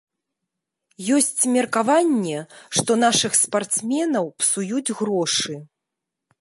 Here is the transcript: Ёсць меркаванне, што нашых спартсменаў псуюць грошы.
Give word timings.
Ёсць 1.17 1.41
меркаванне, 1.57 2.39
што 2.79 2.91
нашых 3.05 3.31
спартсменаў 3.43 4.25
псуюць 4.41 4.95
грошы. 5.03 5.53